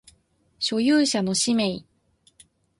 [0.57, 1.85] 所有者の氏名